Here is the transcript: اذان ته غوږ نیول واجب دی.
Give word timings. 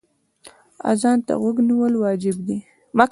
اذان 0.91 1.17
ته 1.25 1.33
غوږ 1.41 1.57
نیول 1.67 1.93
واجب 2.03 2.35
دی. 2.47 2.57